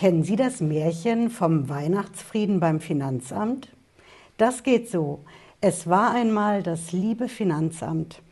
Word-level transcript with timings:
Kennen 0.00 0.22
Sie 0.22 0.36
das 0.36 0.62
Märchen 0.62 1.28
vom 1.28 1.68
Weihnachtsfrieden 1.68 2.58
beim 2.58 2.80
Finanzamt? 2.80 3.68
Das 4.38 4.62
geht 4.62 4.88
so. 4.90 5.20
Es 5.60 5.90
war 5.90 6.12
einmal 6.12 6.62
das 6.62 6.92
liebe 6.92 7.28
Finanzamt 7.28 8.22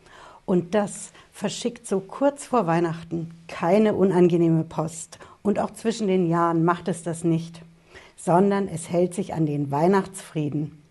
und 0.47 0.75
das 0.75 1.13
verschickt 1.31 1.87
so 1.87 2.01
kurz 2.01 2.47
vor 2.47 2.67
Weihnachten 2.67 3.33
keine 3.49 3.93
unangenehme 3.93 4.65
Post 4.65 5.19
und 5.43 5.59
auch 5.59 5.73
zwischen 5.73 6.07
den 6.07 6.31
Jahren 6.31 6.65
macht 6.65 6.89
es 6.89 7.03
das 7.03 7.23
nicht, 7.23 7.61
sondern 8.17 8.67
es 8.67 8.89
hält 8.89 9.13
sich 9.13 9.35
an 9.35 9.45
den 9.45 9.71
Weihnachtsfrieden. 9.71 10.83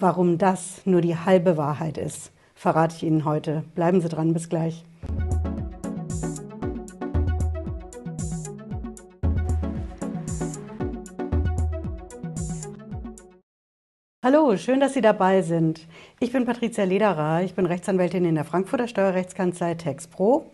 Warum 0.00 0.38
das 0.38 0.84
nur 0.86 1.02
die 1.02 1.16
halbe 1.16 1.56
Wahrheit 1.56 1.98
ist, 1.98 2.32
verrate 2.56 2.96
ich 2.96 3.04
Ihnen 3.04 3.26
heute. 3.26 3.62
Bleiben 3.76 4.00
Sie 4.00 4.08
dran, 4.08 4.32
bis 4.32 4.48
gleich. 4.48 4.82
Hallo, 14.28 14.56
schön, 14.56 14.80
dass 14.80 14.94
Sie 14.94 15.02
dabei 15.02 15.40
sind. 15.42 15.86
Ich 16.18 16.32
bin 16.32 16.46
Patricia 16.46 16.82
Lederer, 16.82 17.44
ich 17.44 17.54
bin 17.54 17.64
Rechtsanwältin 17.64 18.24
in 18.24 18.34
der 18.34 18.44
Frankfurter 18.44 18.88
Steuerrechtskanzlei 18.88 19.74
TexPro. 19.76 20.46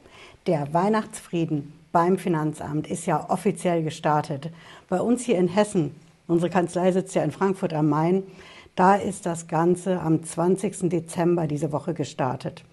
Der 0.46 0.74
Weihnachtsfrieden 0.74 1.72
beim 1.90 2.18
Finanzamt 2.18 2.86
ist 2.86 3.06
ja 3.06 3.30
offiziell 3.30 3.82
gestartet. 3.82 4.50
Bei 4.90 5.00
uns 5.00 5.24
hier 5.24 5.38
in 5.38 5.48
Hessen, 5.48 5.94
unsere 6.28 6.50
Kanzlei 6.50 6.92
sitzt 6.92 7.14
ja 7.14 7.22
in 7.22 7.30
Frankfurt 7.30 7.72
am 7.72 7.88
Main, 7.88 8.24
da 8.76 8.96
ist 8.96 9.24
das 9.24 9.48
Ganze 9.48 10.00
am 10.00 10.22
20. 10.22 10.90
Dezember 10.90 11.46
diese 11.46 11.72
Woche 11.72 11.94
gestartet. 11.94 12.64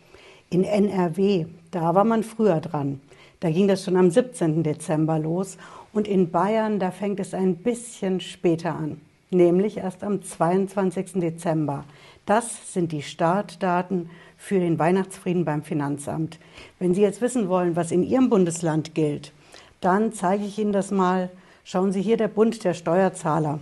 In 0.49 0.65
NRW, 0.65 1.45
da 1.71 1.95
war 1.95 2.03
man 2.03 2.23
früher 2.23 2.59
dran. 2.59 2.99
Da 3.39 3.49
ging 3.49 3.69
das 3.69 3.85
schon 3.85 3.95
am 3.95 4.11
17. 4.11 4.63
Dezember 4.63 5.17
los. 5.17 5.57
Und 5.93 6.09
in 6.09 6.29
Bayern, 6.29 6.77
da 6.77 6.91
fängt 6.91 7.21
es 7.21 7.33
ein 7.33 7.55
bisschen 7.55 8.19
später 8.19 8.75
an 8.75 8.99
nämlich 9.31 9.77
erst 9.77 10.03
am 10.03 10.21
22. 10.21 11.13
Dezember. 11.13 11.85
Das 12.25 12.73
sind 12.73 12.91
die 12.91 13.01
Startdaten 13.01 14.09
für 14.37 14.59
den 14.59 14.79
Weihnachtsfrieden 14.79 15.45
beim 15.45 15.63
Finanzamt. 15.63 16.39
Wenn 16.79 16.93
Sie 16.93 17.01
jetzt 17.01 17.21
wissen 17.21 17.49
wollen, 17.49 17.75
was 17.75 17.91
in 17.91 18.03
Ihrem 18.03 18.29
Bundesland 18.29 18.95
gilt, 18.95 19.33
dann 19.81 20.13
zeige 20.13 20.45
ich 20.45 20.57
Ihnen 20.59 20.73
das 20.73 20.91
mal. 20.91 21.29
Schauen 21.63 21.91
Sie 21.91 22.01
hier 22.01 22.17
der 22.17 22.27
Bund 22.27 22.63
der 22.63 22.73
Steuerzahler. 22.73 23.59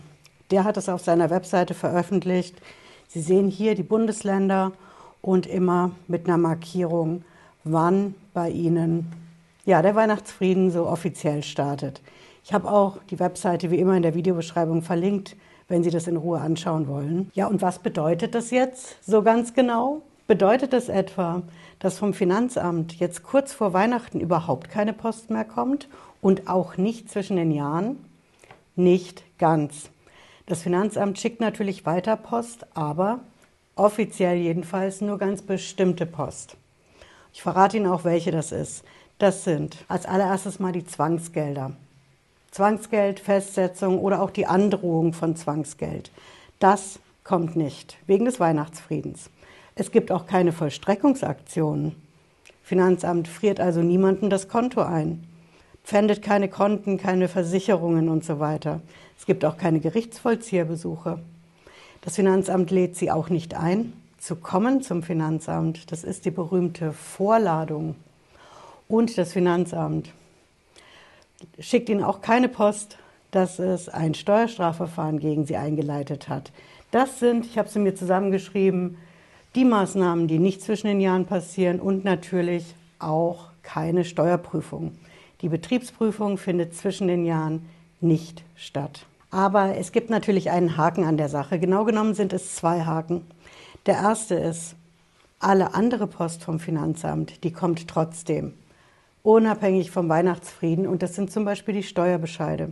Der 0.52 0.64
hat 0.64 0.78
es 0.78 0.90
auf 0.90 1.02
seiner 1.02 1.30
Webseite 1.30 1.74
veröffentlicht. 1.74 2.56
Sie 3.08 3.22
sehen 3.22 3.50
hier 3.50 3.76
die 3.76 3.84
Bundesländer 3.84 4.72
und 5.22 5.46
immer 5.46 5.92
mit 6.08 6.28
einer 6.28 6.38
Markierung, 6.38 7.24
wann 7.64 8.16
bei 8.34 8.50
Ihnen 8.50 9.12
ja, 9.66 9.82
der 9.82 9.96
Weihnachtsfrieden 9.96 10.72
so 10.72 10.88
offiziell 10.88 11.44
startet. 11.44 12.02
Ich 12.46 12.54
habe 12.54 12.72
auch 12.72 13.00
die 13.10 13.20
Webseite 13.20 13.70
wie 13.70 13.80
immer 13.80 13.98
in 13.98 14.04
der 14.04 14.16
Videobeschreibung 14.16 14.82
verlinkt 14.82 15.36
wenn 15.68 15.84
Sie 15.84 15.90
das 15.90 16.08
in 16.08 16.18
Ruhe 16.18 16.40
anschauen 16.40 16.88
wollen. 16.88 17.32
Ja, 17.34 17.48
und 17.48 17.62
was 17.62 17.80
bedeutet 17.80 18.36
das 18.36 18.52
jetzt 18.52 18.98
so 19.06 19.22
ganz 19.22 19.54
genau? 19.54 20.02
Bedeutet 20.28 20.74
das 20.74 20.90
etwa, 20.90 21.44
dass 21.80 22.00
vom 22.00 22.14
Finanzamt 22.14 23.00
jetzt 23.00 23.24
kurz 23.24 23.54
vor 23.54 23.74
Weihnachten 23.74 24.20
überhaupt 24.20 24.70
keine 24.70 24.94
Post 24.94 25.30
mehr 25.30 25.46
kommt 25.46 25.88
und 26.22 26.50
auch 26.50 26.78
nicht 26.78 27.10
zwischen 27.10 27.38
den 27.38 27.52
Jahren? 27.52 28.04
Nicht 28.76 29.24
ganz. 29.38 29.90
Das 30.46 30.62
Finanzamt 30.62 31.20
schickt 31.20 31.40
natürlich 31.42 31.86
weiter 31.86 32.16
Post, 32.16 32.66
aber 32.74 33.20
offiziell 33.76 34.38
jedenfalls 34.38 35.02
nur 35.02 35.18
ganz 35.18 35.42
bestimmte 35.42 36.06
Post. 36.06 36.58
Ich 37.34 37.42
verrate 37.42 37.78
Ihnen 37.78 37.88
auch, 37.88 38.04
welche 38.04 38.32
das 38.32 38.52
ist. 38.52 38.84
Das 39.20 39.44
sind 39.44 39.78
als 39.88 40.06
allererstes 40.06 40.60
mal 40.60 40.72
die 40.72 40.86
Zwangsgelder. 40.86 41.72
Zwangsgeld, 42.58 43.20
Festsetzung 43.20 44.00
oder 44.00 44.20
auch 44.20 44.32
die 44.32 44.48
Androhung 44.48 45.14
von 45.14 45.36
Zwangsgeld. 45.36 46.10
Das 46.58 46.98
kommt 47.24 47.56
nicht 47.56 47.98
wegen 48.08 48.26
des 48.26 48.40
Weihnachtsfriedens. 48.40 49.30
Es 49.76 49.92
gibt 49.92 50.12
auch 50.12 50.26
keine 50.26 50.52
Vollstreckungsaktionen. 50.52 51.96
Finanzamt 52.64 53.28
friert 53.28 53.60
also 53.60 53.82
niemanden 53.82 54.32
das 54.32 54.48
Konto 54.48 54.82
ein, 54.82 55.24
pfändet 55.84 56.24
keine 56.24 56.50
Konten, 56.50 56.98
keine 56.98 57.28
Versicherungen 57.28 58.10
und 58.10 58.26
so 58.26 58.40
weiter. 58.40 58.82
Es 59.20 59.28
gibt 59.28 59.46
auch 59.46 59.58
keine 59.58 59.80
Gerichtsvollzieherbesuche. 59.80 61.20
Das 62.02 62.16
Finanzamt 62.16 62.72
lädt 62.72 62.96
sie 62.96 63.12
auch 63.12 63.30
nicht 63.30 63.54
ein, 63.54 63.94
zu 64.18 64.36
kommen 64.36 64.82
zum 64.82 65.04
Finanzamt. 65.04 65.92
Das 65.92 66.04
ist 66.04 66.26
die 66.26 66.32
berühmte 66.32 66.92
Vorladung. 66.92 67.94
Und 68.88 69.16
das 69.20 69.32
Finanzamt 69.32 70.12
schickt 71.60 71.90
Ihnen 71.90 72.04
auch 72.04 72.22
keine 72.22 72.50
Post, 72.50 72.98
dass 73.32 73.60
es 73.60 73.90
ein 73.90 74.14
Steuerstrafverfahren 74.14 75.20
gegen 75.20 75.46
Sie 75.46 75.58
eingeleitet 75.58 76.30
hat. 76.30 76.52
Das 76.92 77.20
sind, 77.20 77.46
ich 77.46 77.58
habe 77.58 77.70
sie 77.70 77.80
mir 77.80 77.96
zusammengeschrieben, 77.96 78.98
die 79.56 79.66
Maßnahmen, 79.66 80.28
die 80.28 80.40
nicht 80.40 80.62
zwischen 80.62 80.88
den 80.88 81.02
Jahren 81.02 81.26
passieren 81.26 81.80
und 81.80 82.06
natürlich 82.06 82.76
auch 83.00 83.50
keine 83.64 84.06
Steuerprüfung. 84.06 84.98
Die 85.42 85.50
Betriebsprüfung 85.50 86.38
findet 86.38 86.76
zwischen 86.76 87.08
den 87.08 87.26
Jahren 87.26 87.68
nicht 88.00 88.44
statt. 88.56 89.06
Aber 89.30 89.76
es 89.76 89.92
gibt 89.92 90.10
natürlich 90.10 90.50
einen 90.50 90.78
Haken 90.78 91.04
an 91.04 91.18
der 91.18 91.30
Sache. 91.30 91.60
Genau 91.60 91.84
genommen 91.84 92.14
sind 92.14 92.32
es 92.32 92.56
zwei 92.56 92.82
Haken. 92.82 93.26
Der 93.86 93.96
erste 93.96 94.36
ist, 94.36 94.76
alle 95.40 95.74
andere 95.74 96.08
Post 96.08 96.44
vom 96.44 96.60
Finanzamt, 96.60 97.44
die 97.44 97.52
kommt 97.52 97.88
trotzdem 97.88 98.54
unabhängig 99.28 99.92
vom 99.92 100.08
Weihnachtsfrieden. 100.08 100.88
Und 100.88 101.04
das 101.04 101.16
sind 101.16 101.32
zum 101.32 101.44
Beispiel 101.44 101.74
die 101.74 101.84
Steuerbescheide. 101.84 102.72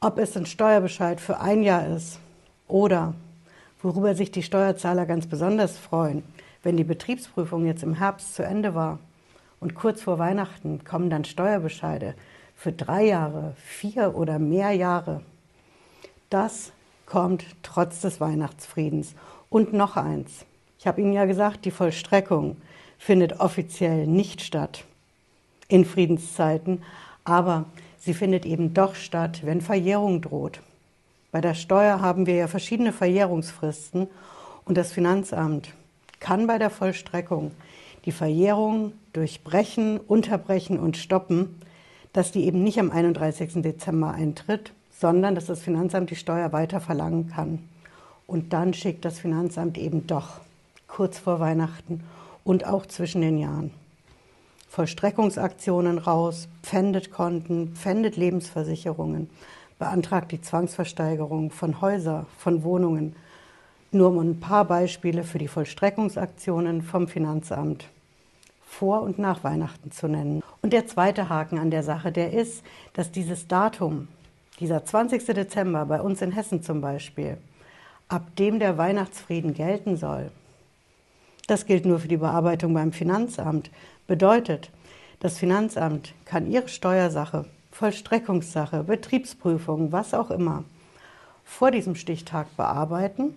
Ob 0.00 0.18
es 0.18 0.36
ein 0.36 0.46
Steuerbescheid 0.46 1.20
für 1.20 1.40
ein 1.40 1.64
Jahr 1.64 1.84
ist 1.88 2.20
oder 2.68 3.14
worüber 3.82 4.14
sich 4.14 4.30
die 4.30 4.44
Steuerzahler 4.44 5.04
ganz 5.04 5.26
besonders 5.26 5.76
freuen, 5.76 6.22
wenn 6.62 6.76
die 6.76 6.84
Betriebsprüfung 6.84 7.66
jetzt 7.66 7.82
im 7.82 7.94
Herbst 7.94 8.36
zu 8.36 8.44
Ende 8.44 8.76
war 8.76 9.00
und 9.58 9.74
kurz 9.74 10.00
vor 10.02 10.20
Weihnachten 10.20 10.84
kommen 10.84 11.10
dann 11.10 11.24
Steuerbescheide 11.24 12.14
für 12.54 12.70
drei 12.70 13.06
Jahre, 13.06 13.54
vier 13.56 14.14
oder 14.14 14.38
mehr 14.38 14.70
Jahre. 14.70 15.22
Das 16.30 16.70
kommt 17.04 17.44
trotz 17.64 18.00
des 18.00 18.20
Weihnachtsfriedens. 18.20 19.16
Und 19.50 19.72
noch 19.72 19.96
eins. 19.96 20.46
Ich 20.78 20.86
habe 20.86 21.00
Ihnen 21.00 21.12
ja 21.12 21.24
gesagt, 21.24 21.64
die 21.64 21.72
Vollstreckung 21.72 22.56
findet 22.96 23.40
offiziell 23.40 24.06
nicht 24.06 24.40
statt 24.40 24.84
in 25.72 25.86
Friedenszeiten, 25.86 26.82
aber 27.24 27.64
sie 27.98 28.12
findet 28.12 28.44
eben 28.44 28.74
doch 28.74 28.94
statt, 28.94 29.40
wenn 29.44 29.62
Verjährung 29.62 30.20
droht. 30.20 30.60
Bei 31.30 31.40
der 31.40 31.54
Steuer 31.54 32.02
haben 32.02 32.26
wir 32.26 32.34
ja 32.34 32.46
verschiedene 32.46 32.92
Verjährungsfristen 32.92 34.06
und 34.66 34.76
das 34.76 34.92
Finanzamt 34.92 35.70
kann 36.20 36.46
bei 36.46 36.58
der 36.58 36.68
Vollstreckung 36.68 37.52
die 38.04 38.12
Verjährung 38.12 38.92
durchbrechen, 39.14 39.98
unterbrechen 39.98 40.78
und 40.78 40.98
stoppen, 40.98 41.58
dass 42.12 42.32
die 42.32 42.44
eben 42.44 42.62
nicht 42.62 42.78
am 42.78 42.90
31. 42.90 43.62
Dezember 43.62 44.10
eintritt, 44.10 44.72
sondern 44.90 45.34
dass 45.34 45.46
das 45.46 45.62
Finanzamt 45.62 46.10
die 46.10 46.16
Steuer 46.16 46.52
weiter 46.52 46.80
verlangen 46.80 47.28
kann. 47.28 47.60
Und 48.26 48.52
dann 48.52 48.74
schickt 48.74 49.06
das 49.06 49.18
Finanzamt 49.18 49.78
eben 49.78 50.06
doch 50.06 50.40
kurz 50.86 51.18
vor 51.18 51.40
Weihnachten 51.40 52.02
und 52.44 52.66
auch 52.66 52.84
zwischen 52.84 53.22
den 53.22 53.38
Jahren. 53.38 53.81
Vollstreckungsaktionen 54.72 55.98
raus, 55.98 56.48
pfändet 56.62 57.10
Konten, 57.10 57.74
pfändet 57.74 58.16
Lebensversicherungen, 58.16 59.28
beantragt 59.78 60.32
die 60.32 60.40
Zwangsversteigerung 60.40 61.50
von 61.50 61.82
Häusern, 61.82 62.24
von 62.38 62.62
Wohnungen. 62.62 63.14
Nur 63.90 64.08
um 64.08 64.18
ein 64.18 64.40
paar 64.40 64.64
Beispiele 64.64 65.24
für 65.24 65.36
die 65.36 65.48
Vollstreckungsaktionen 65.48 66.80
vom 66.80 67.06
Finanzamt 67.06 67.84
vor 68.64 69.02
und 69.02 69.18
nach 69.18 69.44
Weihnachten 69.44 69.92
zu 69.92 70.08
nennen. 70.08 70.42
Und 70.62 70.72
der 70.72 70.86
zweite 70.86 71.28
Haken 71.28 71.58
an 71.58 71.70
der 71.70 71.82
Sache, 71.82 72.10
der 72.10 72.32
ist, 72.32 72.64
dass 72.94 73.12
dieses 73.12 73.46
Datum, 73.46 74.08
dieser 74.58 74.86
20. 74.86 75.26
Dezember 75.26 75.84
bei 75.84 76.00
uns 76.00 76.22
in 76.22 76.32
Hessen 76.32 76.62
zum 76.62 76.80
Beispiel, 76.80 77.36
ab 78.08 78.34
dem 78.36 78.58
der 78.58 78.78
Weihnachtsfrieden 78.78 79.52
gelten 79.52 79.98
soll, 79.98 80.30
das 81.46 81.66
gilt 81.66 81.84
nur 81.84 81.98
für 81.98 82.08
die 82.08 82.16
Bearbeitung 82.16 82.74
beim 82.74 82.92
Finanzamt. 82.92 83.70
Bedeutet, 84.06 84.70
das 85.20 85.38
Finanzamt 85.38 86.14
kann 86.24 86.50
Ihre 86.50 86.68
Steuersache, 86.68 87.46
Vollstreckungssache, 87.70 88.84
Betriebsprüfung, 88.84 89.92
was 89.92 90.14
auch 90.14 90.30
immer, 90.30 90.64
vor 91.44 91.70
diesem 91.70 91.94
Stichtag 91.94 92.56
bearbeiten 92.56 93.36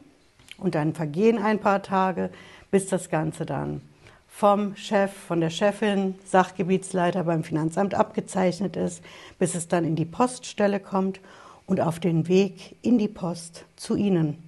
und 0.57 0.75
dann 0.75 0.93
vergehen 0.93 1.37
ein 1.37 1.59
paar 1.59 1.81
Tage, 1.81 2.29
bis 2.71 2.87
das 2.87 3.09
Ganze 3.09 3.45
dann 3.45 3.81
vom 4.27 4.75
Chef, 4.75 5.13
von 5.13 5.39
der 5.39 5.49
Chefin, 5.49 6.15
Sachgebietsleiter 6.25 7.23
beim 7.23 7.43
Finanzamt 7.43 7.93
abgezeichnet 7.93 8.75
ist, 8.75 9.01
bis 9.39 9.55
es 9.55 9.69
dann 9.69 9.85
in 9.85 9.95
die 9.95 10.05
Poststelle 10.05 10.81
kommt 10.81 11.21
und 11.65 11.79
auf 11.79 11.99
den 11.99 12.27
Weg 12.27 12.75
in 12.81 12.97
die 12.97 13.07
Post 13.07 13.63
zu 13.77 13.95
Ihnen. 13.95 14.43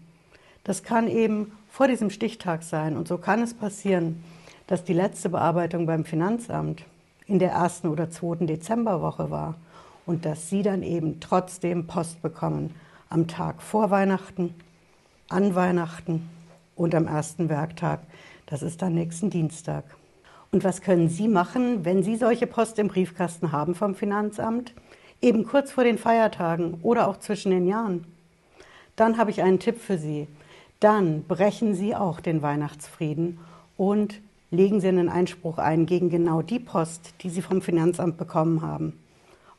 Das 0.66 0.84
kann 0.84 1.08
eben 1.08 1.54
vor 1.78 1.88
diesem 1.88 2.10
Stichtag 2.10 2.64
sein 2.64 2.98
und 2.98 3.08
so 3.08 3.20
kann 3.20 3.44
es 3.44 3.54
passieren, 3.54 4.24
dass 4.66 4.84
die 4.84 4.94
letzte 4.94 5.30
Bearbeitung 5.30 5.86
beim 5.86 6.06
Finanzamt 6.06 6.84
in 7.28 7.38
der 7.38 7.52
ersten 7.52 7.90
oder 7.90 8.10
zweiten 8.10 8.48
Dezemberwoche 8.48 9.30
war 9.30 9.54
und 10.08 10.26
dass 10.26 10.50
Sie 10.50 10.64
dann 10.64 10.82
eben 10.82 11.20
trotzdem 11.20 11.86
Post 11.86 12.24
bekommen 12.24 12.74
am 13.12 13.28
Tag 13.28 13.62
vor 13.62 13.92
Weihnachten, 13.92 14.56
an 15.30 15.54
Weihnachten 15.54 16.28
und 16.76 16.96
am 16.96 17.06
ersten 17.06 17.48
Werktag. 17.48 18.00
Das 18.48 18.64
ist 18.64 18.82
dann 18.82 18.96
nächsten 18.96 19.30
Dienstag. 19.30 19.84
Und 20.52 20.64
was 20.64 20.82
können 20.82 21.10
Sie 21.10 21.28
machen, 21.28 21.86
wenn 21.86 22.02
Sie 22.02 22.16
solche 22.16 22.48
Post 22.48 22.80
im 22.80 22.88
Briefkasten 22.88 23.52
haben 23.52 23.76
vom 23.76 23.94
Finanzamt? 23.94 24.74
Eben 25.22 25.46
kurz 25.46 25.74
vor 25.74 25.84
den 25.84 26.00
Feiertagen 26.00 26.80
oder 26.82 27.08
auch 27.08 27.20
zwischen 27.20 27.52
den 27.52 27.68
Jahren. 27.68 28.04
Dann 28.96 29.20
habe 29.20 29.30
ich 29.30 29.44
einen 29.44 29.60
Tipp 29.60 29.80
für 29.80 30.00
Sie. 30.00 30.28
Dann 30.80 31.24
brechen 31.24 31.74
Sie 31.74 31.96
auch 31.96 32.20
den 32.20 32.42
Weihnachtsfrieden 32.42 33.40
und 33.78 34.22
legen 34.52 34.80
Sie 34.80 34.88
einen 34.88 35.10
Einspruch 35.10 35.58
ein 35.58 35.86
gegen 35.86 36.10
genau 36.10 36.42
die 36.42 36.60
Post, 36.60 37.14
die 37.22 37.30
Sie 37.30 37.42
vom 37.42 37.62
Finanzamt 37.62 38.18
bekommen 38.18 38.62
haben. 38.62 38.94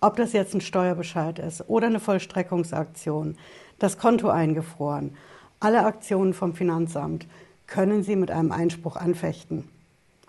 Ob 0.00 0.16
das 0.16 0.32
jetzt 0.32 0.54
ein 0.54 0.60
Steuerbescheid 0.60 1.40
ist 1.40 1.68
oder 1.68 1.88
eine 1.88 1.98
Vollstreckungsaktion, 1.98 3.36
das 3.80 3.98
Konto 3.98 4.28
eingefroren, 4.28 5.16
alle 5.60 5.84
Aktionen 5.84 6.34
vom 6.34 6.54
Finanzamt 6.54 7.26
können 7.66 8.04
Sie 8.04 8.14
mit 8.14 8.30
einem 8.30 8.52
Einspruch 8.52 8.96
anfechten. 8.96 9.68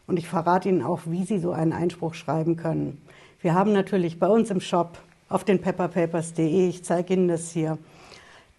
Und 0.08 0.18
ich 0.18 0.28
verrate 0.28 0.70
Ihnen 0.70 0.82
auch, 0.82 1.02
wie 1.06 1.24
Sie 1.24 1.38
so 1.38 1.52
einen 1.52 1.72
Einspruch 1.72 2.16
schreiben 2.16 2.56
können. 2.56 3.00
Wir 3.42 3.54
haben 3.54 3.74
natürlich 3.74 4.18
bei 4.18 4.28
uns 4.28 4.50
im 4.50 4.60
Shop 4.60 4.98
auf 5.30 5.44
den 5.44 5.62
pepperpapers.de, 5.62 6.68
ich 6.68 6.84
zeige 6.84 7.14
Ihnen 7.14 7.28
das 7.28 7.52
hier, 7.52 7.78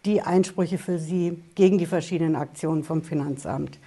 die 0.05 0.23
Einsprüche 0.23 0.79
für 0.79 0.99
Sie 0.99 1.43
gegen 1.55 1.79
die 1.79 1.87
verschiedenen 1.87 2.37
Aktionen 2.37 2.85
vom 2.85 3.03
Finanzamt. 3.03 3.79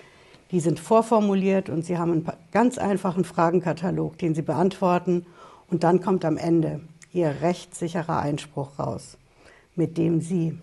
Die 0.51 0.59
sind 0.59 0.79
vorformuliert 0.79 1.69
und 1.69 1.85
Sie 1.85 1.97
haben 1.97 2.11
einen 2.11 2.27
ganz 2.51 2.77
einfachen 2.77 3.23
Fragenkatalog, 3.23 4.17
den 4.17 4.35
Sie 4.35 4.43
beantworten 4.43 5.25
und 5.69 5.83
dann 5.83 6.01
kommt 6.01 6.25
am 6.25 6.37
Ende 6.37 6.81
Ihr 7.11 7.41
rechtssicherer 7.41 8.19
Einspruch 8.19 8.79
raus, 8.79 9.17
mit 9.75 9.97
dem 9.97 10.21
Sie 10.21 10.57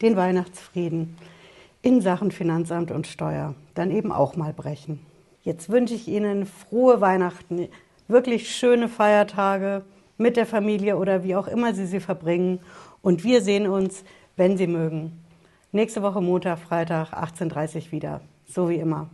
den 0.00 0.16
Weihnachtsfrieden 0.16 1.16
in 1.82 2.00
Sachen 2.00 2.30
Finanzamt 2.30 2.90
und 2.90 3.06
Steuer 3.06 3.54
dann 3.74 3.90
eben 3.90 4.12
auch 4.12 4.36
mal 4.36 4.52
brechen. 4.52 5.00
Jetzt 5.42 5.68
wünsche 5.68 5.94
ich 5.94 6.08
Ihnen 6.08 6.46
frohe 6.46 7.00
Weihnachten, 7.00 7.68
wirklich 8.08 8.54
schöne 8.54 8.88
Feiertage 8.88 9.82
mit 10.16 10.36
der 10.36 10.46
Familie 10.46 10.96
oder 10.96 11.24
wie 11.24 11.34
auch 11.34 11.48
immer 11.48 11.74
Sie 11.74 11.86
sie 11.86 12.00
verbringen. 12.00 12.60
Und 13.02 13.24
wir 13.24 13.42
sehen 13.42 13.66
uns, 13.66 14.04
wenn 14.36 14.56
Sie 14.56 14.66
mögen, 14.66 15.24
nächste 15.72 16.02
Woche 16.02 16.20
Montag, 16.20 16.58
Freitag, 16.58 17.12
18.30 17.12 17.86
Uhr 17.86 17.92
wieder. 17.92 18.20
So 18.46 18.68
wie 18.68 18.76
immer. 18.76 19.10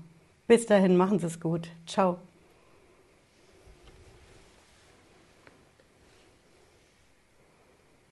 Bis 0.46 0.66
dahin, 0.66 0.96
machen 0.96 1.18
Sie 1.18 1.26
es 1.26 1.40
gut. 1.40 1.68
Ciao. 1.86 2.18